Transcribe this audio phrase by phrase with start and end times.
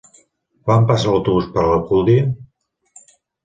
[0.69, 2.27] Quan passa l'autobús per Alcúdia?